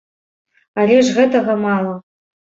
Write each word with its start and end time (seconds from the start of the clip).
Але 0.83 0.95
ж 1.09 1.13
гэтага 1.17 1.57
мала. 1.65 1.93